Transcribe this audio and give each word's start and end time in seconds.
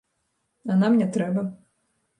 А 0.71 0.79
нам 0.81 0.97
не 1.03 1.07
трэба. 1.19 1.47